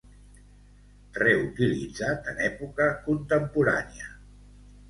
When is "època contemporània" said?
2.47-4.11